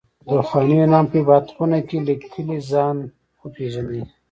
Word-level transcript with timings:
د 0.25 0.25
پخواني 0.39 0.75
يونان 0.81 1.05
په 1.11 1.17
عبادت 1.21 1.49
خونه 1.55 1.77
کې 1.87 1.97
ليکلي 2.07 2.57
ځان 2.71 2.97
وپېژنئ. 3.41 4.01